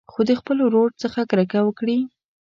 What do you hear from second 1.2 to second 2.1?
کرکه وکړي.